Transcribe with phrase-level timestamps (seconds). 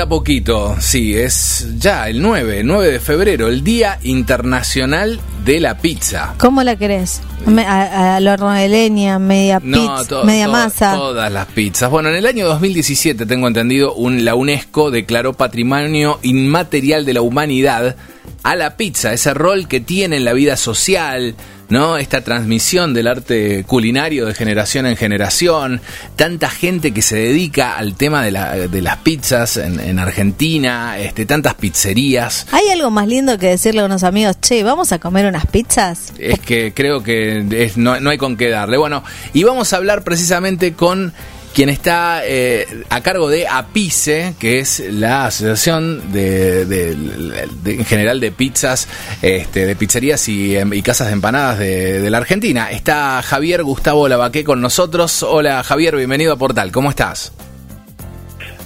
[0.00, 5.76] Falta poquito, sí, es ya el 9, 9 de febrero, el Día Internacional de la
[5.76, 6.32] Pizza.
[6.38, 7.20] ¿Cómo la querés?
[7.44, 10.94] Me- a- Al horno de leña, media pizza, to- media to- masa.
[10.94, 11.90] Todas las pizzas.
[11.90, 17.20] Bueno, en el año 2017, tengo entendido, un- la UNESCO declaró Patrimonio Inmaterial de la
[17.20, 17.94] Humanidad
[18.42, 21.34] a la pizza, ese rol que tiene en la vida social,
[21.70, 21.96] ¿no?
[21.96, 25.80] Esta transmisión del arte culinario de generación en generación,
[26.16, 30.98] tanta gente que se dedica al tema de, la- de las pizzas en, en Argentina,
[30.98, 32.46] este, tantas pizzerías.
[32.52, 36.12] ¿Hay algo más lindo que decirle a unos amigos, che, vamos a comer unas pizzas?
[36.18, 38.76] Es que creo que es- no, no hay con qué darle.
[38.76, 41.12] Bueno, y vamos a hablar precisamente con
[41.54, 47.84] quien está eh, a cargo de APICE, que es la asociación de, de- de- en
[47.84, 48.86] general de pizzas,
[49.20, 52.70] este, de pizzerías y, em, y casas de empanadas de, de la Argentina.
[52.70, 55.22] Está Javier Gustavo Lavaqué con nosotros.
[55.24, 56.70] Hola Javier, bienvenido a Portal.
[56.70, 57.32] ¿Cómo estás?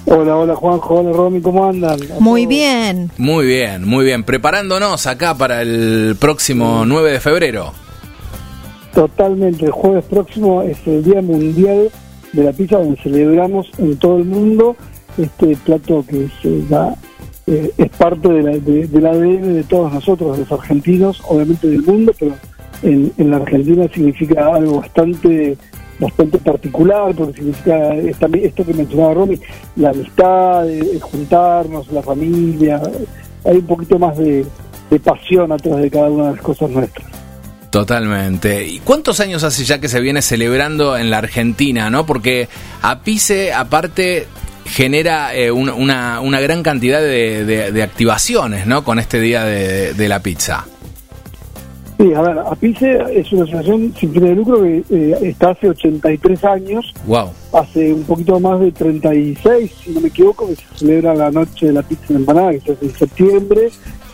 [0.06, 1.98] Hola, hola Juanjo, hola Romy, ¿cómo andan?
[2.20, 3.10] Muy bien.
[3.16, 4.22] Muy bien, muy bien.
[4.24, 7.72] Preparándonos acá para el próximo 9 de febrero.
[8.92, 11.90] Totalmente, el jueves próximo es el Día Mundial
[12.34, 14.76] de la Pizza, donde celebramos en todo el mundo
[15.16, 16.28] este plato que
[17.46, 21.82] eh, es parte de la, de- del ADN de todos nosotros, los argentinos, obviamente del
[21.82, 22.32] mundo, pero
[22.82, 25.56] en, en la Argentina significa algo bastante
[26.00, 29.38] bastante particular, porque significa esto que mencionaba Romy,
[29.76, 32.82] la amistad, el, el juntarnos, la familia,
[33.44, 34.44] hay un poquito más de,
[34.90, 37.06] de pasión atrás de cada una de las cosas nuestras.
[37.74, 38.68] Totalmente.
[38.68, 42.06] ¿Y cuántos años hace ya que se viene celebrando en la Argentina, no?
[42.06, 42.48] Porque
[42.82, 44.28] APICE, aparte,
[44.64, 48.84] genera eh, un- una, una gran cantidad de, de- de activaciones, ¿no?
[48.84, 50.64] Con este día de, de la pizza.
[51.98, 55.68] Sí, a ver, APICE es una asociación sin fines de lucro que eh, está hace
[55.70, 57.30] 83 años, Wow.
[57.54, 61.66] hace un poquito más de 36, si no me equivoco, que se celebra la noche
[61.66, 63.68] de la pizza en empanada, que se hace en septiembre.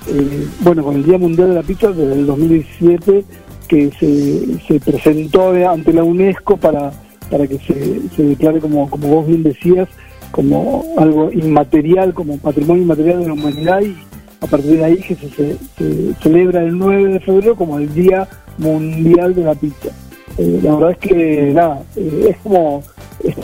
[0.08, 3.22] Eh, bueno, con el Día Mundial de la Pizza desde el 2017,
[3.70, 6.90] que se, se presentó ante la UNESCO para,
[7.30, 9.88] para que se, declare, como, como vos bien decías,
[10.32, 13.94] como algo inmaterial, como patrimonio inmaterial de la humanidad y
[14.40, 18.26] a partir de ahí que se, se- celebra el 9 de febrero como el Día
[18.58, 19.90] Mundial de la Pizza.
[20.36, 22.82] Eh, la verdad es que nada, eh, es como,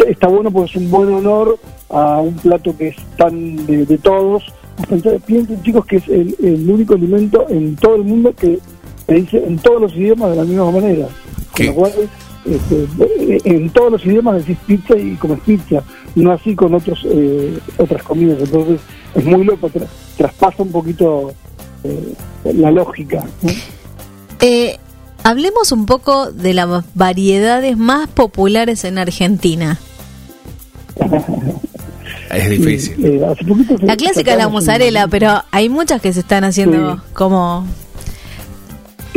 [0.09, 1.57] está, bueno porque es un buen honor
[1.91, 4.43] a un plato que es tan de, de todos.
[5.27, 8.59] Piensen chicos que es el, el único alimento en todo el mundo que
[9.07, 11.09] se dice en todos los idiomas de la misma manera.
[11.57, 11.93] Con lo cual,
[12.45, 12.87] este,
[13.45, 15.83] en todos los idiomas decís pizza y comes pizza,
[16.15, 18.39] no así con otros eh, otras comidas.
[18.41, 18.81] Entonces
[19.15, 19.87] es muy loco, tra-
[20.17, 21.33] traspasa un poquito
[21.85, 22.15] eh,
[22.55, 23.25] la lógica.
[23.43, 23.51] ¿no?
[24.41, 24.79] Eh,
[25.23, 29.79] hablemos un poco de las variedades más populares en Argentina.
[32.31, 33.05] Es difícil.
[33.05, 36.45] Eh, hace poquito se- La clásica es la mozzarella, pero hay muchas que se están
[36.45, 37.01] haciendo Sí.
[37.13, 37.67] como...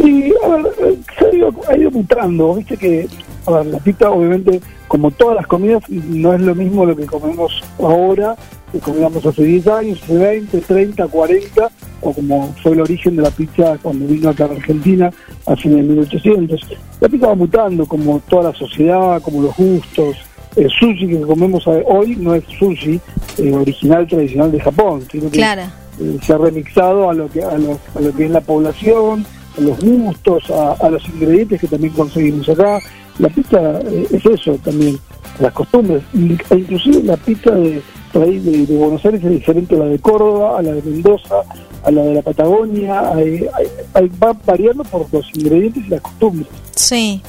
[0.02, 2.56] Sí, a ver, eh, se ha ido, ha ido mutando.
[2.56, 3.08] Viste que,
[3.46, 7.06] a ver, la pizza, obviamente, como todas las comidas, no es lo mismo lo que
[7.06, 8.36] comemos ahora
[8.72, 11.70] que comíamos hace 10 años, hace 20, 30, 40,
[12.02, 15.12] o como fue el origen de la pizza cuando vino acá a Argentina
[15.48, 16.68] a fines de 1800.
[17.02, 20.16] La pizza va mutando, como toda la sociedad, como los gustos.
[20.56, 23.00] El sushi que comemos hoy no es sushi
[23.40, 25.64] eh, original, tradicional de Japón, sino que Claro.
[26.00, 29.26] eh, se ha remixado a lo que a lo, a lo que es la población,
[29.60, 32.80] a los gustos, a, a los ingredientes que también conseguimos acá.
[33.20, 34.98] La pizza eh, es eso también,
[35.40, 36.02] las costumbres.
[36.14, 37.82] E inclusive la pizza de,
[38.14, 40.82] por ahí de, de Buenos Aires es diferente a la de Córdoba, a la de
[40.82, 41.36] Mendoza,
[41.84, 43.12] a la de la Patagonia.
[43.14, 46.48] Hay- hay- hay- va variando por los ingredientes y las costumbres.
[46.76, 47.22] Sí.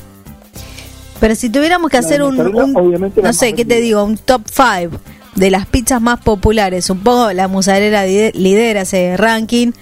[1.19, 2.39] Pero si tuviéramos que La hacer un,
[2.77, 4.03] obviamente, no sé, ¿qué te digo?
[4.05, 4.97] Un top 5
[5.37, 6.89] de las pizzas más populares.
[6.89, 9.73] Un poco la mozzarella di- lidera ese ranking.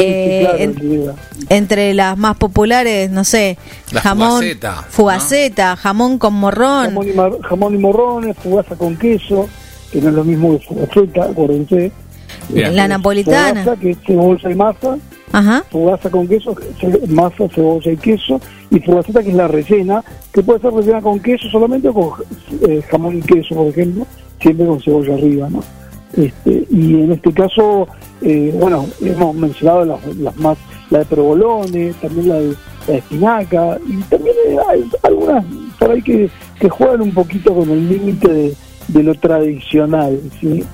[0.00, 1.14] Eh, sí, claro, en- sin duda.
[1.48, 3.56] entre las más populares, no sé,
[3.92, 4.42] La jamón,
[4.90, 6.86] fugaceta, jamón con morrón.
[6.86, 9.48] jamón y, mar- jamón y morrones, fugaza con queso,
[9.92, 11.92] que no es lo mismo que fugaceta, acuérdense.
[12.48, 12.74] Bien.
[12.76, 13.62] La napolitana.
[13.62, 14.98] Fugaza, que es cebolla y masa,
[15.32, 15.64] Ajá.
[15.70, 16.54] fugaza con queso,
[17.08, 18.40] masa, cebolla y queso,
[18.70, 22.12] y fugaceta que es la rellena, que puede ser rellena con queso solamente o con
[22.68, 24.06] eh, jamón y queso, por ejemplo,
[24.40, 25.62] siempre con cebolla arriba, ¿no?
[26.14, 27.88] Este, y en este caso,
[28.22, 30.56] eh, bueno, hemos mencionado las, las más,
[30.90, 32.48] la de provolone, también la de,
[32.86, 34.36] la de espinaca, y también
[34.68, 35.44] hay algunas
[35.78, 38.54] por ahí que, que juegan un poquito con el límite de,
[38.88, 40.64] de lo tradicional, ¿sí?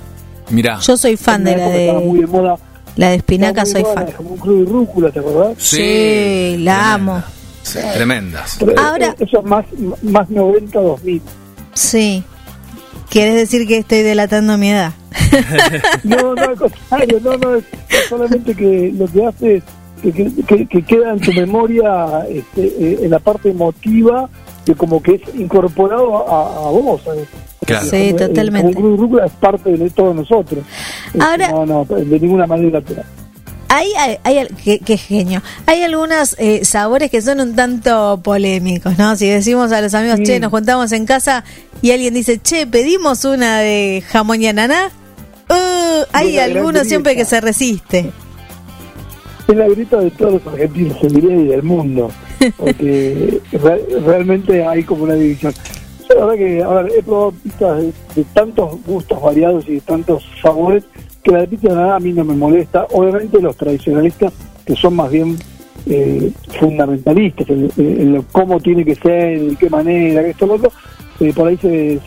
[0.50, 0.78] Mirá.
[0.80, 2.56] Yo soy fan de la estaba muy de de moda
[2.96, 4.04] la de espinaca, soy de moda fan.
[4.04, 5.54] la de jamón crudo y rúcula, ¿te acordás?
[5.58, 7.22] Sí, la amo.
[7.62, 8.56] Sí, tremendas.
[8.60, 9.64] Pero Ahora- eso es más,
[10.02, 11.20] más 90-2000.
[11.74, 12.22] Sí.
[13.12, 14.94] ¿Quieres decir que estoy delatando mi edad?
[16.02, 17.64] no, no, al contrario, no, no, es
[18.08, 19.64] solamente que lo que hace es
[20.46, 24.30] que, que, queda en tu memoria este, eh, en la parte emotiva
[24.64, 27.02] que como que es incorporado a, vos.
[27.66, 27.86] Claro.
[27.86, 28.72] Sí, totalmente.
[28.74, 30.64] Como es parte de todos nosotros.
[31.20, 32.82] Ahora, no, no, de ninguna manera.
[33.74, 34.48] Hay, hay, hay
[34.84, 35.40] qué, genio.
[35.64, 39.16] Hay algunos eh, sabores que son un tanto polémicos, ¿no?
[39.16, 41.42] Si decimos a los amigos, che, nos juntamos en casa
[41.80, 44.90] y alguien dice, che, pedimos una de jamón y ananá,
[45.48, 48.10] uh, hay algunos siempre que se resiste.
[49.48, 52.10] Es la grita de todos los argentinos, se diría, y del mundo,
[52.58, 53.40] porque
[54.04, 55.54] realmente hay como una división.
[56.10, 57.84] la verdad que, a ver, he probado pizzas
[58.14, 60.84] de, tantos gustos variados y de tantos sabores
[61.22, 62.86] que la de pizza de nada a mí no me molesta.
[62.92, 64.32] Obviamente los tradicionalistas,
[64.64, 65.36] que son más bien
[65.86, 70.72] eh, fundamentalistas en, cómo tiene que ser, de qué manera, esto, lo otro,
[71.20, 71.98] eh, por ahí se,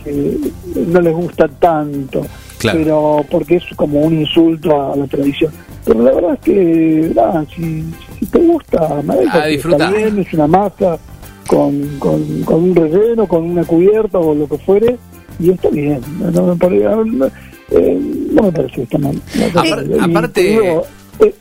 [0.88, 2.26] no les gusta tanto.
[2.62, 5.52] Pero porque es como un insulto a la tradición.
[5.86, 7.86] Pero la verdad es que, nada, si,
[8.32, 10.98] te gusta, ah, está bien, es una masa
[11.46, 14.98] con, con, un relleno, con una cubierta o lo que fuere,
[15.40, 16.02] y está bien.
[16.34, 16.88] No, me parece,
[17.72, 18.00] eh,
[18.32, 19.22] no me parece que está mal.
[20.02, 20.58] aparte...
[21.20, 21.32] Eh,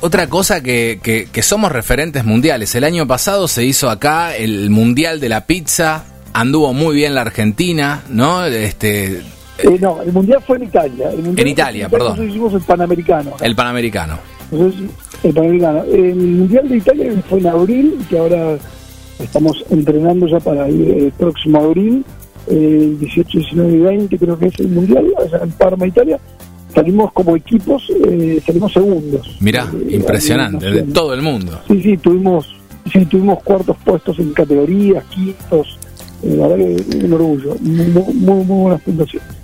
[0.00, 2.74] otra cosa que, que, somos referentes mundiales.
[2.76, 6.04] El año pasado se hizo acá el Mundial de la Pizza.
[6.32, 8.44] Anduvo muy bien la Argentina, ¿no?
[8.44, 9.20] Este,
[9.58, 11.10] eh, no, el mundial fue en Italia.
[11.12, 12.10] en Italia, perdón.
[12.10, 13.32] Nosotros hicimos el Panamericano.
[13.40, 14.18] El Panamericano.
[14.52, 15.84] el Panamericano.
[15.84, 18.56] El mundial de Italia fue en abril, que ahora
[19.18, 22.04] estamos entrenando ya para ir el próximo abril,
[22.50, 26.18] el 18, 19 y 20 creo que es el mundial, allá en Parma, Italia.
[26.74, 29.36] Salimos como equipos, eh, salimos segundos.
[29.40, 31.60] Mirá, eh, impresionante, de todo el mundo.
[31.66, 32.54] Sí, sí, tuvimos,
[32.92, 35.78] sí, tuvimos cuartos puestos en categorías, quintos,
[36.22, 38.14] la verdad que un orgullo, muy, muy,
[38.44, 39.38] muy buenas puntuaciones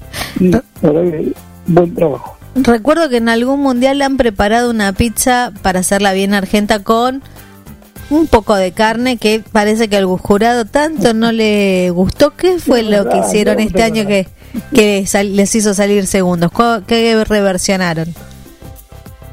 [1.67, 2.37] buen trabajo.
[2.57, 7.23] Recuerdo que en algún mundial le han preparado una pizza para hacerla bien argenta con
[8.11, 12.31] un poco de carne que parece que al jurado tanto no le gustó.
[12.31, 14.27] ¿Qué fue lo que hicieron este año que,
[14.75, 16.51] que les hizo salir segundos?
[16.87, 18.15] ¿Qué reversionaron?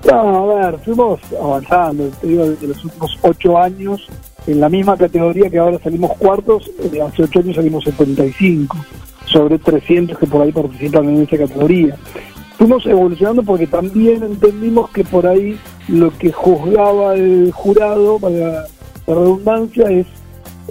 [0.05, 4.07] No, a ver, fuimos avanzando, te digo, desde los últimos ocho años,
[4.47, 8.77] en la misma categoría que ahora salimos cuartos, eh, hace ocho años salimos 75
[9.25, 11.95] sobre 300 que por ahí participan en esa categoría.
[12.57, 15.57] Fuimos evolucionando porque también entendimos que por ahí
[15.91, 18.65] lo que juzgaba el jurado, para la
[19.07, 20.07] redundancia, es,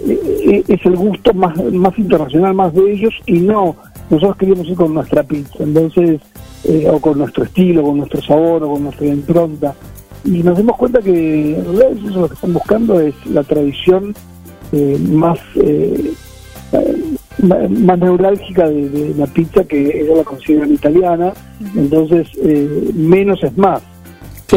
[0.07, 3.75] eh, es el gusto más, más internacional, más de ellos, y no,
[4.09, 6.21] nosotros queríamos ir con nuestra pizza, entonces,
[6.63, 9.75] eh, o con nuestro estilo, con nuestro sabor, o con nuestra impronta.
[10.23, 14.13] Y nos dimos cuenta que en realidad eso lo que están buscando es la tradición
[14.71, 15.39] eh, más
[17.39, 21.33] más neurálgica de, la pizza que ellos la consideran italiana,
[21.75, 23.81] entonces eh, menos es más.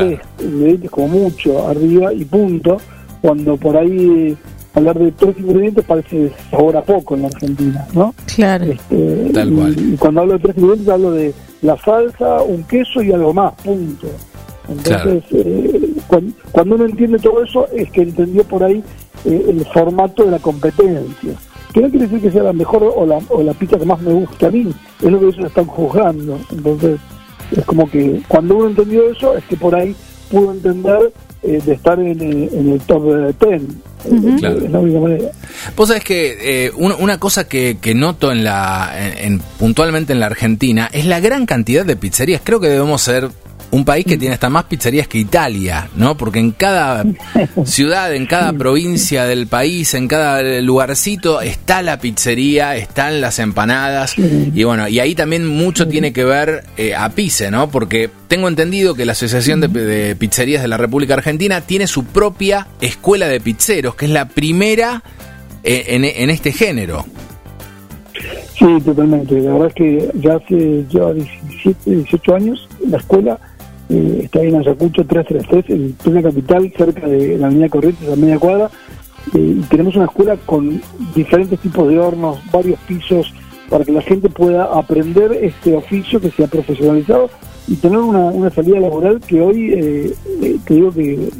[0.00, 2.78] Tres ingredientes como mucho arriba y punto,
[3.20, 4.36] cuando por ahí eh,
[4.74, 8.14] hablar de tres ingredientes parece sabor a poco en la Argentina, ¿no?
[8.34, 8.64] Claro.
[8.64, 9.30] Este,
[9.80, 13.54] y, cuando hablo de tres ingredientes hablo de la salsa, un queso y algo más,
[13.62, 14.08] punto.
[14.68, 18.82] Entonces, eh, cuando, uno entiende todo eso, es que entendió por ahí
[19.24, 21.34] el formato de la competencia
[21.74, 24.00] que no quiere decir que sea la mejor o la, o la pizza que más
[24.00, 24.72] me gusta a mí,
[25.02, 26.38] es lo que ellos están juzgando.
[26.52, 27.00] Entonces,
[27.56, 29.94] es como que cuando uno entendió eso, es que por ahí
[30.30, 33.04] pudo entender eh, de estar en, el top
[33.38, 33.62] 10.
[34.38, 34.58] claro.
[34.58, 35.30] Es la única manera.
[35.76, 40.26] Vos sabés que eh, una, cosa que, que, noto en la en, puntualmente en la
[40.26, 42.40] Argentina es la gran cantidad de pizzerías.
[42.42, 43.30] Creo que debemos ser
[43.74, 46.16] un país que tiene hasta más pizzerías que Italia, ¿no?
[46.16, 47.04] Porque en cada
[47.64, 54.14] ciudad, en cada provincia del país, en cada lugarcito está la pizzería, están las empanadas
[54.16, 57.68] y bueno, y ahí también mucho tiene que ver eh, a Pice, ¿no?
[57.68, 62.68] Porque tengo entendido que la Asociación de, Pizzerías de la República Argentina tiene su propia
[62.80, 65.02] escuela de pizzeros, que es la primera
[65.64, 67.04] eh, en, este género.
[68.56, 69.40] Sí, totalmente.
[69.40, 73.40] La verdad es que ya hace ya 17, 18 años la escuela
[73.88, 78.38] eh, está en Ayacucho 333, en plena capital, cerca de la avenida Corrientes, a media
[78.38, 78.70] cuadra,
[79.34, 80.80] eh, tenemos una escuela con
[81.14, 83.32] diferentes tipos de hornos, varios pisos,
[83.68, 87.30] para que la gente pueda aprender este oficio que se ha profesionalizado
[87.66, 91.30] y tener una, salida laboral que hoy, eh, eh te digo que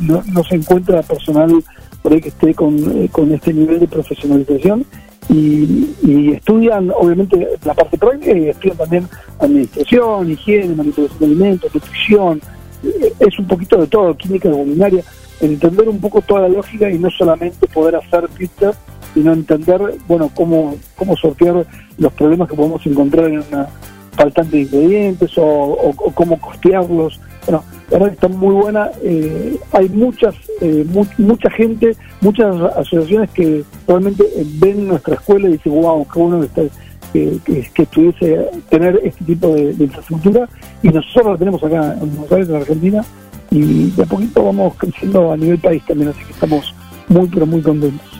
[0.00, 1.62] no, no, se encuentra personal
[2.02, 4.86] por ahí que esté con, con este nivel de profesionalización
[5.28, 12.40] y, estudian obviamente la parte práctica y estudian también administración, higiene, manipulación de alimentos, nutrición,
[13.18, 15.02] es un poquito de todo, química culinaria,
[15.40, 18.72] entender un poco toda la lógica y no solamente poder hacer pizza,
[19.14, 21.66] y no entender, bueno, cómo, cómo sortear
[21.98, 23.68] los problemas que podemos encontrar en una
[24.12, 27.20] faltante de ingredientes o, cómo costearlos.
[27.46, 28.90] Bueno, la verdad está muy buena.
[29.02, 30.84] Eh, hay muchas, eh,
[31.18, 34.24] mucha gente, muchas asociaciones que realmente
[34.58, 36.46] ven nuestra escuela y dicen, wow, qué bueno
[37.12, 40.48] que, que, que, tuviese tener este tipo de, infraestructura.
[40.82, 43.04] Y nosotros la tenemos acá en Buenos Aires, en Argentina,
[43.50, 46.74] y de a poquito vamos creciendo a nivel país también, así que estamos
[47.08, 48.14] muy, pero muy contentos.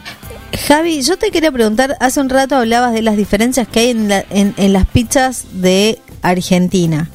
[0.67, 4.53] Javi, yo te quería preguntar, hace un rato hablabas de las diferencias que hay en,
[4.57, 7.09] en, las pizzas de Argentina.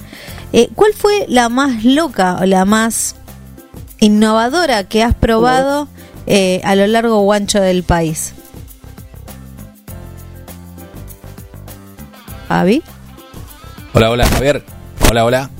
[0.52, 3.16] Eh, ¿Cuál fue la más loca o la más
[4.00, 5.88] innovadora que has probado
[6.26, 8.34] eh, a lo largo o ancho del país?
[12.48, 12.82] Javi.
[13.94, 14.64] Hola, hola, Javier.
[15.08, 15.50] Hola, hola.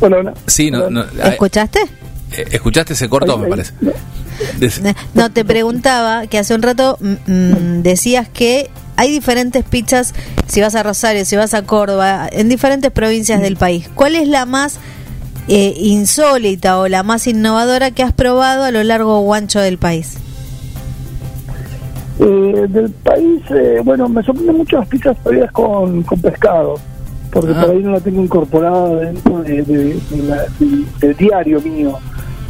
[0.00, 0.34] Hola, hola.
[0.46, 1.80] Sí, no, ¿Escuchaste?
[2.32, 2.92] Eh, ¿Escuchaste?
[2.92, 3.72] ese corto, me parece.
[5.14, 10.12] No, te preguntaba que hace un rato mm, mm, decías que hay diferentes pizzas,
[10.48, 13.88] si vas a Rosario, si vas a Córdoba, en diferentes provincias del país.
[13.94, 14.80] ¿Cuál es la más
[15.46, 19.78] eh, insólita o la más innovadora que has probado a lo largo o ancho del
[19.78, 20.18] país?
[22.18, 26.74] Eh, del país, eh, bueno, me sorprenden mucho las pizzas previas con, con pescado,
[27.30, 27.60] porque ah.
[27.60, 31.96] por ahí no la tengo incorporada dentro del diario mío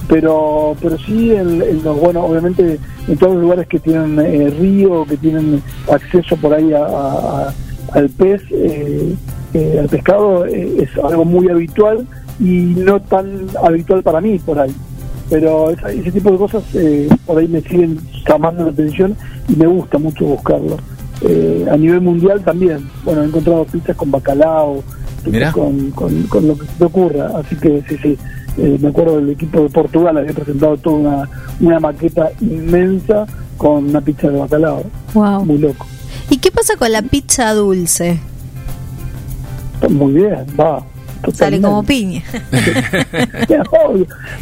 [0.08, 5.04] pero pero sí en, los bueno obviamente en todos los lugares que tienen eh, río
[5.04, 5.62] que tienen
[5.92, 7.52] acceso por ahí a,
[7.92, 9.14] al pez eh,
[9.54, 12.06] eh, al pescado es algo muy habitual
[12.40, 14.70] y no tan habitual para mí por ahí.
[15.30, 16.62] Pero ese tipo de cosas
[17.26, 19.16] por ahí me siguen llamando la atención
[19.48, 20.76] y me gusta mucho buscarlo.
[21.70, 22.88] A nivel mundial también.
[23.04, 24.82] Bueno he encontrado pizzas con bacalao
[25.52, 27.30] con, con, con lo que se te ocurra.
[27.38, 28.18] Así que sí sí
[28.58, 31.28] eh, me acuerdo del equipo de Portugal había presentado toda una,
[31.60, 34.84] una maqueta inmensa con una pizza de bacalao.
[35.14, 35.44] Wow.
[35.44, 35.86] Muy loco.
[36.30, 38.18] ¿Y qué pasa con la pizza dulce?
[39.88, 40.84] Muy bien, va.
[41.32, 42.22] Sale como piña.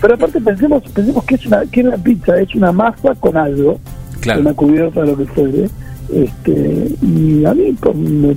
[0.00, 3.80] Pero aparte pensemos, pensemos que es una, que la pizza es una masa con algo,
[4.20, 4.40] claro.
[4.40, 5.70] una cubierta de lo que fuere.
[6.12, 8.34] Este, y a mí, me,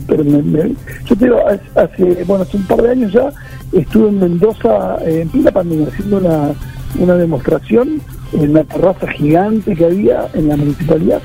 [1.06, 1.40] yo te digo,
[1.76, 3.30] hace, bueno, hace un par de años ya
[3.72, 6.54] estuve en Mendoza eh, en plena pandemia haciendo una,
[6.98, 8.02] una demostración
[8.34, 11.22] en una terraza gigante que había en la municipalidad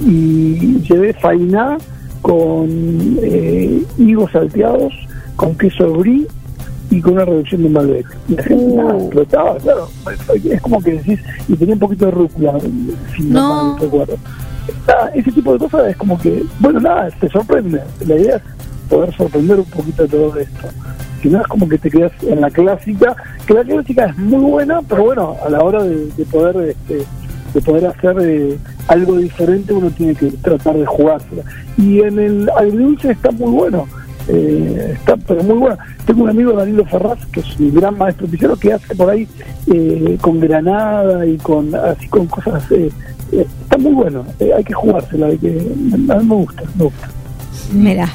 [0.00, 1.78] y llevé fainá
[2.22, 2.68] con
[3.22, 4.92] eh, higos salteados,
[5.36, 6.26] con queso brie
[6.90, 8.06] y con una reducción de Malbec.
[8.28, 9.10] Y la gente uh.
[9.26, 9.88] claro.
[10.44, 12.58] Es como que decís, y tenía un poquito de rúcula,
[13.16, 14.16] si no, recuerdo.
[15.14, 17.82] Ese tipo de cosas es como que, bueno, nada, te sorprende.
[18.06, 18.42] La idea es
[18.88, 20.68] poder sorprender un poquito todo esto
[21.22, 24.50] si no es como que te quedas en la clásica, que la clásica es muy
[24.50, 27.04] buena, pero bueno, a la hora de, poder este,
[27.54, 28.58] de poder hacer eh,
[28.88, 31.42] algo diferente uno tiene que tratar de jugársela.
[31.76, 33.86] Y en el agridulce está muy bueno,
[34.28, 35.78] eh, está pero muy bueno.
[36.06, 39.26] Tengo un amigo Danilo Ferraz, que es un gran maestro pizzero, que hace por ahí
[39.66, 42.62] eh, con granada y con así con cosas,
[43.68, 44.24] está muy bueno,
[44.56, 47.10] hay que jugársela, hay que, a mí me gusta, me gusta.
[47.70, 48.08] Mira.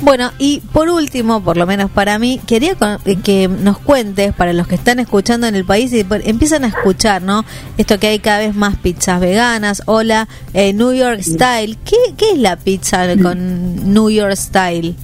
[0.00, 4.54] Bueno, y por último, por lo menos para mí, quería eh, que nos cuentes, para
[4.54, 7.44] los que están escuchando en el país y empiezan a escuchar, ¿no?
[7.76, 11.76] Esto que hay cada vez más pizzas veganas, hola, eh, New York Style.
[11.84, 14.94] ¿Qué, ¿Qué es la pizza con New York Style?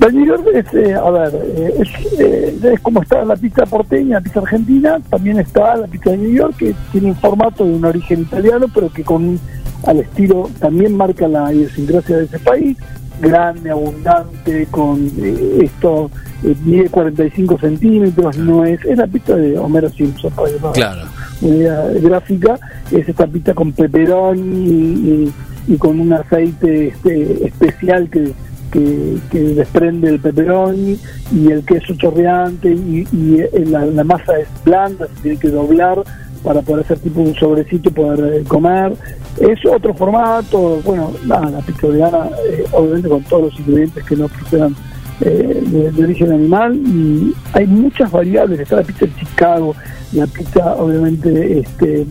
[0.00, 1.34] La New York es, eh, a ver,
[1.78, 6.18] es, es, como está la pizza porteña, la pizza argentina, también está la pizza de
[6.18, 9.38] New York, que tiene un formato de un origen italiano, pero que con
[9.86, 12.76] al estilo, también marca la idiosincrasia de ese país,
[13.20, 16.10] grande, abundante, con eh, esto,
[16.44, 20.32] eh, mide 45 centímetros, no es, es la pista de Homero Simpson,
[20.72, 21.02] claro.
[21.40, 22.58] una idea gráfica,
[22.90, 25.32] es esta pista con peperón y,
[25.78, 28.32] con un aceite este, especial que,
[28.72, 30.98] que, desprende el pepperoni
[31.32, 33.06] y el queso chorreante y,
[33.38, 36.02] eh, la, la, masa es blanda, se tiene que doblar
[36.42, 38.94] para poder hacer tipo un sobrecito y poder eh, comer.
[39.38, 44.28] Es otro formato, bueno, nada, la pizza eh, obviamente con todos los ingredientes que no
[44.28, 44.74] procedan
[45.20, 45.62] eh,
[45.94, 49.74] de, origen animal y hay muchas variables, está la pizza de Chicago,
[50.12, 52.06] la pizza obviamente, este,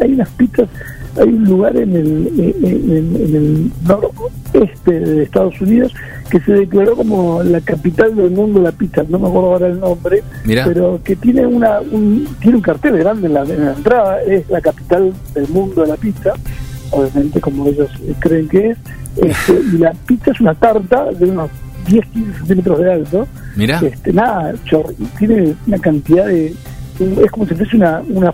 [0.00, 0.68] hay, unas pizzas,
[1.20, 5.92] hay un lugar en el, en el noroeste de Estados Unidos
[6.30, 9.66] que se declaró como la capital del mundo de la pizza, no me acuerdo ahora
[9.66, 14.48] el nombre, pero que tiene una un, tiene un cartel grande en la, entrada, es
[14.48, 16.32] la capital del mundo de la pizza,
[16.90, 17.90] obviamente como ellos
[18.20, 18.78] creen que es,
[19.16, 21.50] este, y la pizza es una tarta de unos
[21.86, 23.80] 10, 15 centímetros de alto, Mira.
[23.82, 24.54] Este, nada,
[25.18, 26.54] tiene una cantidad de,
[26.98, 28.32] es como si fuese una, una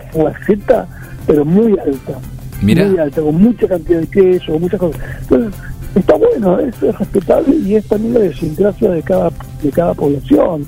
[1.27, 2.17] pero muy alta
[2.61, 2.85] Mirá.
[2.85, 5.01] muy alta, con mucha cantidad de queso, con muchas cosas.
[5.21, 5.53] Entonces,
[5.95, 9.31] está bueno, es, es respetable y es también la idiosincrasia de cada,
[9.63, 10.65] de cada población.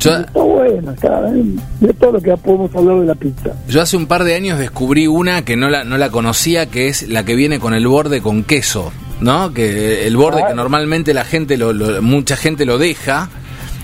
[0.00, 3.52] Yo- Está bueno, está, de todo lo que podemos hablar de la pizza.
[3.68, 6.88] Yo hace un par de años descubrí una que no la, no la conocía, que
[6.88, 9.54] es la que viene con el borde con queso, ¿no?
[9.54, 10.48] Que el borde Ah.
[10.48, 13.30] que normalmente la gente, lo, lo- mucha gente lo deja,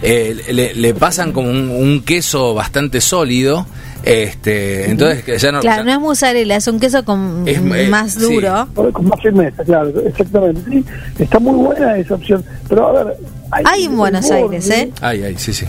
[0.03, 3.67] eh, le, le pasan como un, un queso bastante sólido,
[4.03, 5.61] este, entonces que ya no...
[5.61, 8.21] Claro, ya- no es mozzarella, es un queso con Es, eh, más sí.
[8.21, 8.67] duro.
[8.93, 10.61] Con más firmeza, claro, exactamente.
[10.71, 10.85] Sí,
[11.19, 12.45] está muy buena esa opción.
[12.69, 13.17] Pero a ver.
[13.51, 14.91] Hay en el Buenos borde- Aires, ¿eh?
[15.01, 15.67] Ay, ay, sí, sí.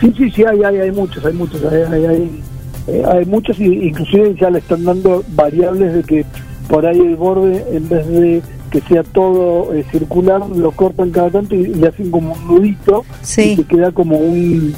[0.00, 2.42] Sí, sí, sí, hay, hay, hay muchos, hay muchos, hay, hay, hay,
[2.88, 6.24] eh, hay muchos y inclusive ya le están dando variables de que
[6.68, 11.30] por ahí el borde, en vez de que sea todo eh, circular, lo cortan cada
[11.30, 13.52] tanto y le hacen como un nudito Sí.
[13.52, 14.74] y te queda como un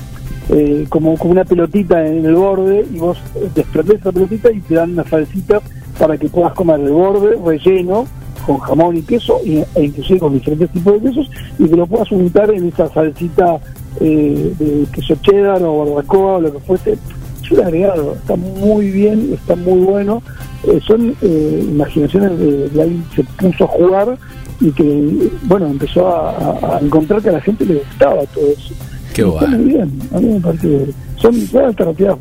[0.51, 3.19] eh, como, como una pelotita en el borde y vos
[3.55, 5.61] desprendés esa pelotita y te dan una salsita
[5.99, 8.07] para que puedas comer el borde relleno
[8.47, 11.87] con jamón y queso y- e inclusive con diferentes tipos de quesos y que lo
[11.87, 13.59] puedas untar en esa salsita
[14.01, 18.91] eh, de queso cheddar o barbacoa o lo que fuese es un agregado, está muy
[18.91, 20.23] bien, está muy bueno
[20.65, 24.19] Eh, son eh, imaginaciones de, que se puso a jugar
[24.61, 28.75] y que bueno empezó a, encontrar que a la gente le gustaba todo eso
[29.15, 29.57] Qué bueno.
[29.57, 32.17] muy bien, a mí me parece son, son alternativas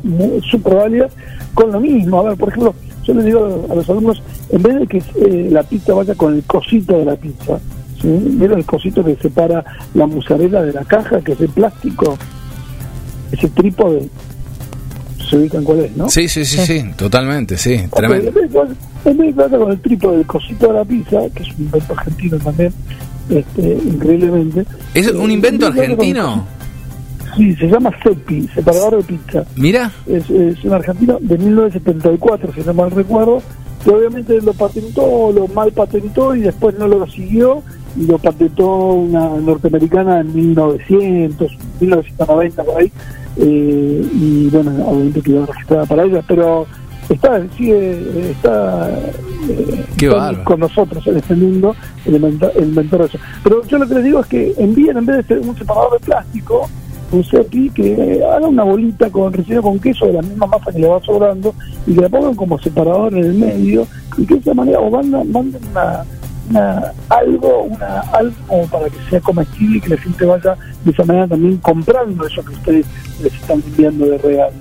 [0.50, 1.12] súper válidas
[1.54, 2.20] con lo mismo.
[2.20, 5.48] A ver, por ejemplo, yo les digo a los alumnos, en vez de que eh,
[5.50, 7.58] la pizza vaya con el cosito de la pizza,
[8.00, 8.08] ¿sí?
[8.08, 12.16] ¿Vieron el cosito que separa la mozzarella de la caja, que es de plástico?
[13.32, 14.08] Ese trípode,
[15.30, 16.08] se ubican cuál es, ¿no?
[16.10, 18.28] Sí, sí, sí, sí, totalmente, sí, tremendo.
[18.28, 18.34] En
[19.16, 22.36] vez, de, con el trípode del cosito de la pizza, que es un invento argentino
[22.38, 22.72] también,
[23.30, 24.66] este, increíblemente.
[24.94, 26.46] ¿Es un eh, invento argentino?
[26.46, 26.60] con-
[27.36, 29.44] Sí, se llama CEPI, separador de pizza.
[29.54, 33.40] Mira, Es, es un argentino de 1974, si no mal recuerdo,
[33.84, 37.62] que obviamente lo patentó, lo mal patentó y después no lo siguió
[37.96, 42.92] y lo patentó una norteamericana en 1900, 1990 por ahí,
[43.36, 46.66] eh, y bueno, obviamente quedó registrada para ella, pero
[47.08, 48.90] está, sigue, está
[49.48, 53.18] eh, con, nosotros en este mundo, el el inventor de eso.
[53.42, 55.92] Pero yo lo que les digo es que envíen en vez de ser un separador
[55.98, 56.68] de plástico,
[57.12, 60.78] un cepi que haga una bolita con relleno con queso de la misma masa que
[60.78, 61.54] le va sobrando
[61.86, 64.90] y que la pongan como separador en el medio y que de esa manera o
[64.90, 66.04] manden, manden una,
[66.50, 70.90] una- algo una algo como para que sea comestible y que la gente vaya de
[70.90, 72.86] esa manera también comprando eso que ustedes
[73.22, 74.52] les están enviando de regalo.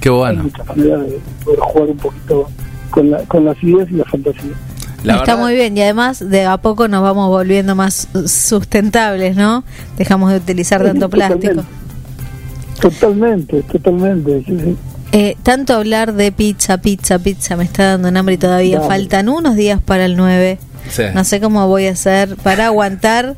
[0.00, 0.42] qué Hay bueno.
[0.44, 2.48] muchas maneras de poder jugar un poquito
[2.90, 4.52] con, la, con las ideas y la fantasía.
[5.04, 9.36] La Está verdad- muy bien y además de a poco nos vamos volviendo más sustentables,
[9.36, 9.62] ¿no?
[9.96, 11.62] Dejamos de utilizar tanto plástico.
[12.80, 14.42] Totalmente, totalmente.
[14.46, 14.76] sí, sí.
[15.12, 18.88] Eh, tanto hablar de pizza, pizza, pizza, me está dando un hambre y todavía Dale.
[18.88, 20.58] faltan unos días para el 9.
[20.90, 21.02] Sí.
[21.14, 23.34] No sé cómo voy a hacer para aguantar.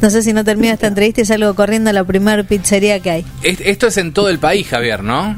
[0.00, 3.10] No sé si no termino esta entrevista y salgo corriendo a la primera pizzería que
[3.10, 3.24] hay.
[3.42, 5.36] Es- Esto es en todo el país, Javier, ¿no?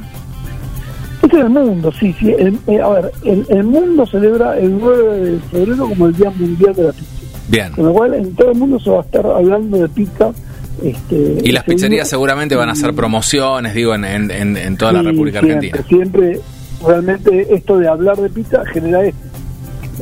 [1.22, 2.30] Es en el mundo, sí, sí.
[2.38, 6.30] El- eh, a ver, el, el mundo celebra el 9 de febrero como el Día
[6.30, 7.10] Mundial de la Pizza.
[7.48, 7.72] Bien.
[7.72, 10.30] Con lo cual, en todo el mundo se va a estar hablando de pizza.
[10.82, 12.10] Este, Y las ese pizzerías día.
[12.10, 15.86] seguramente van a hacer promociones, digo, en, en, en- en toda la República siempre, Argentina.
[15.88, 16.40] Siempre,
[16.86, 19.18] realmente, esto de hablar de pizza genera esto.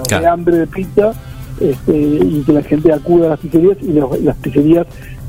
[0.09, 1.13] De hambre de pizza
[1.61, 4.87] este, y que la gente acuda a las pizzerías y los- las pizzerías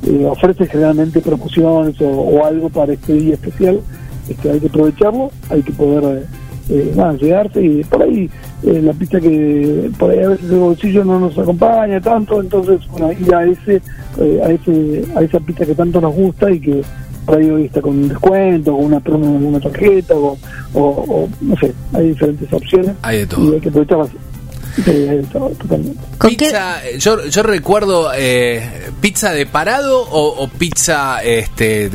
[0.08, 3.80] eh, ofrecen generalmente promociones o, o algo para este día especial.
[4.30, 6.26] Este, hay que aprovecharlo, hay que poder eh,
[6.70, 8.30] eh, nada, llegarse y por ahí
[8.64, 12.80] eh, la pizza que por ahí a veces el bolsillo no nos acompaña tanto, entonces
[12.92, 13.82] bueno, ir a ese,
[14.20, 16.82] eh, a ese a esa pizza que tanto nos gusta y que
[17.26, 20.38] por ahí hoy está con un descuento, con una una tarjeta o,
[20.74, 23.54] o, o, no sé, hay diferentes opciones Hay de y todo.
[23.54, 24.10] hay que aprovecharlas.
[26.38, 31.90] Pizza, eh, yo, yo recuerdo eh, pizza de parado o, o pizza este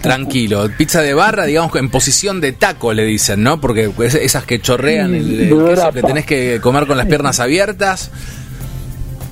[0.00, 3.60] tranquilo, pizza de barra, digamos en posición de taco le dicen, ¿no?
[3.60, 8.10] Porque es- esas que chorrean el, queso que tenés que comer con las piernas abiertas.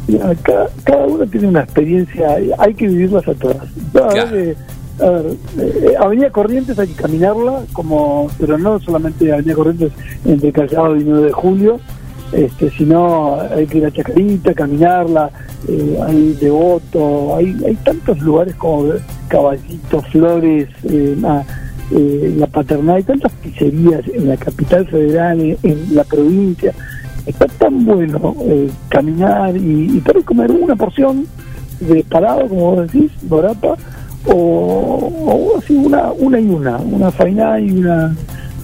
[0.09, 3.57] Mira, cada, cada uno tiene una experiencia, hay que vivirlas a todas.
[3.92, 4.09] Claro.
[4.12, 4.57] que,
[5.01, 5.27] a ver,
[5.59, 9.92] eh, Avenida Corrientes hay que caminarla, como pero no solamente Avenida Corrientes
[10.25, 11.81] entre Callao y 9 de Julio,
[12.33, 15.31] este, sino hay que ir a Chacarita, caminarla,
[15.68, 18.92] eh, hay Devoto, hay, hay tantos lugares como
[19.29, 21.16] Caballitos, Flores, eh,
[21.90, 26.73] eh, La Paternal, hay tantas pizzerías en la capital federal, en, la provincia,
[27.27, 31.27] está tan bueno eh, caminar y, y poder comer una porción
[31.81, 33.77] de parado, como vos decís, borapa,
[34.25, 38.14] o, o así una, una y una, una fainá y una,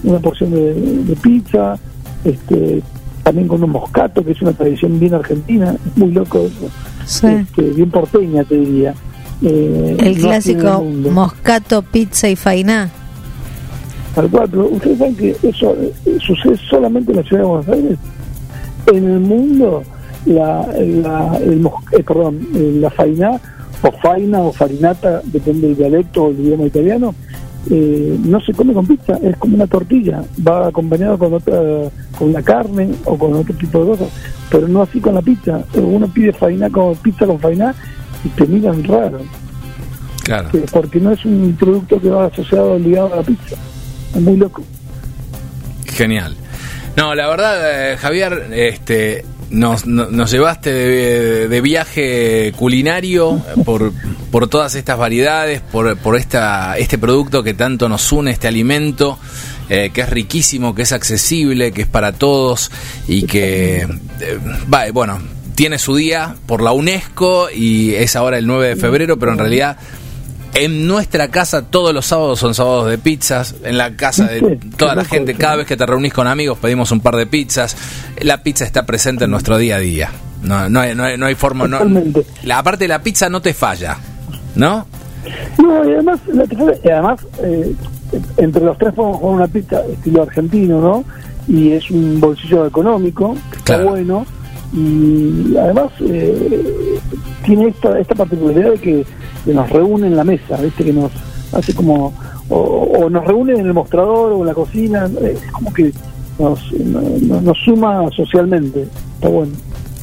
[0.03, 1.77] una porción de, de pizza,
[2.23, 2.81] este
[3.23, 6.69] también con un moscato, que es una tradición bien argentina, es muy loco eso,
[7.05, 7.27] Sí.
[7.27, 8.93] este, bien porteña te diría.
[9.41, 12.89] Eh, El no clásico moscato, pizza y fainá.
[14.15, 15.93] Tal cual, pero ustedes saben que eso eh,
[16.25, 17.97] sucede solamente en la ciudad de Buenos Aires.
[18.87, 19.83] En el mundo,
[20.25, 23.39] la, la, el mos- eh, perdón, eh, la fainá,
[23.81, 27.15] o faina o farinata, depende del dialecto o el idioma italiano,
[27.69, 31.59] eh, no se come con pizza, es como una tortilla, va acompañado con otra,
[32.17, 34.07] con la carne o con otro tipo de cosas,
[34.49, 35.61] pero no así con la pizza.
[35.75, 37.73] Uno pide fainá con pizza con fainá
[38.23, 39.19] y te miran raro,
[40.23, 40.49] Claro.
[40.51, 43.55] que- porque no es un producto que va asociado ligado a la pizza.
[44.15, 44.61] Es muy loco.
[45.85, 46.35] Genial.
[46.97, 53.91] No, la verdad, eh, Javier, este, nos, no- nos llevaste de, de viaje culinario por,
[54.31, 59.17] por todas estas variedades, por, por esta, este producto que tanto nos une, este alimento,
[59.69, 62.71] eh, que es riquísimo, que es accesible, que es para todos
[63.07, 63.81] y que,
[64.19, 64.39] eh,
[64.71, 65.19] va, bueno,
[65.55, 69.39] tiene su día por la UNESCO y es ahora el 9 de febrero, pero en
[69.39, 69.77] realidad
[70.53, 73.55] en nuestra casa todos los sábados son sábados de pizzas.
[73.63, 76.91] En la casa de toda la gente, cada vez que te reunís con amigos pedimos
[76.91, 77.75] un par de pizzas.
[78.21, 80.09] La pizza está presente en nuestro día a día.
[80.43, 81.67] No, no, hay, no, hay, no hay forma.
[81.67, 81.79] No,
[82.43, 83.97] la, aparte, la pizza no te falla.
[84.55, 84.85] ¿No?
[85.57, 86.19] No, y además,
[86.83, 87.73] y además eh,
[88.37, 91.03] entre los tres podemos jugar una pizza estilo argentino, ¿no?
[91.47, 93.89] Y es un bolsillo económico, que está Claro.
[93.91, 94.25] bueno.
[94.73, 96.99] Y además eh,
[97.43, 99.05] tiene esta, esta particularidad de que,
[99.45, 100.83] que nos reúne en la mesa, ¿viste?
[100.85, 101.11] Que nos
[101.53, 102.13] hace como.
[102.49, 105.91] O, o nos reúne en el mostrador o en la cocina, es como que
[106.39, 108.87] nos, nos, nos suma socialmente.
[109.15, 109.51] Está bueno.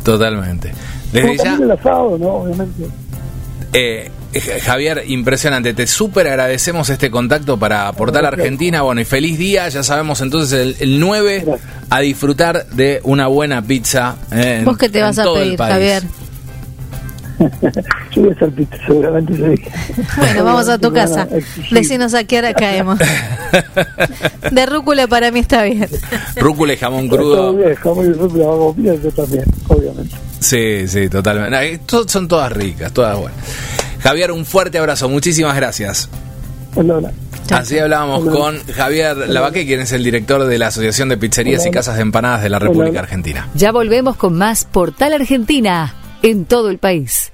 [0.05, 0.71] Totalmente.
[1.13, 2.29] Como Desde ya, el asado, ¿no?
[2.29, 2.87] Obviamente.
[3.73, 4.11] eh,
[4.65, 5.73] Javier, impresionante.
[5.75, 8.83] Te súper agradecemos este contacto para aportar a Argentina.
[8.83, 9.69] Bueno, y feliz día.
[9.69, 11.69] Ya sabemos entonces el, el 9 Gracias.
[11.91, 14.17] a disfrutar de una buena pizza.
[14.31, 15.57] eh, en- ¿Vos qué te en vas a pedir.
[15.59, 16.03] Javier?
[18.13, 19.71] Yo voy a hacer pizza, seguramente dije.
[20.17, 21.29] Bueno, vamos a tu casa.
[21.71, 22.99] Decinos a qué hora caemos.
[24.51, 25.89] De rúcula para mí está bien.
[26.37, 27.55] Rúcula y jamón crudo.
[27.55, 30.17] bien, jamón y rúcula, hago bien, yo también, obviamente.
[30.41, 31.81] Sí, sí, totalmente.
[32.07, 33.39] Son todas ricas, todas buenas.
[34.01, 35.09] Javier, un fuerte abrazo.
[35.09, 36.09] Muchísimas gracias.
[36.75, 37.13] Hola, hola.
[37.51, 38.33] Así hablábamos Hola.
[38.33, 41.71] con Javier Lavaque, quien es el director de la Asociación de Pizzerías y.
[41.71, 42.69] Casas de Empanadas de la Hola.
[42.69, 43.49] República Argentina.
[43.55, 47.33] Ya volvemos con más Portal Argentina en todo el país.